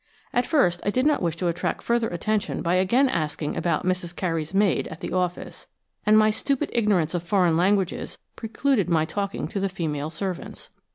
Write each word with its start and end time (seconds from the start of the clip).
At 0.33 0.47
first 0.47 0.81
I 0.83 0.89
did 0.89 1.05
not 1.05 1.21
wish 1.21 1.35
to 1.35 1.47
attract 1.47 1.83
further 1.83 2.07
attention 2.07 2.63
by 2.63 2.73
again 2.73 3.07
asking 3.07 3.55
about 3.55 3.85
"Mrs. 3.85 4.15
Carey's 4.15 4.51
maid" 4.51 4.87
at 4.87 4.99
the 4.99 5.11
office, 5.13 5.67
and 6.07 6.17
my 6.17 6.31
stupid 6.31 6.71
ignorance 6.73 7.13
of 7.13 7.21
foreign 7.21 7.55
languages 7.55 8.17
precluded 8.35 8.89
my 8.89 9.05
talking 9.05 9.47
to 9.49 9.59
the 9.59 9.69
female 9.69 10.09
servants. 10.09 10.71